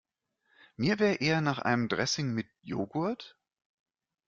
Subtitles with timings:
[0.77, 3.37] Mir wäre eher nach einem Dressing mit Joghurt.